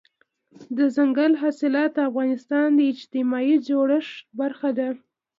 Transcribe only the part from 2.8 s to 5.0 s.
اجتماعي جوړښت برخه ده.